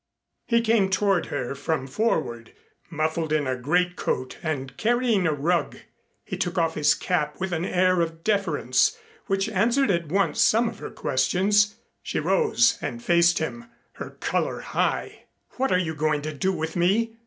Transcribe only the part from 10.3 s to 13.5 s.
some of her questions. She rose and faced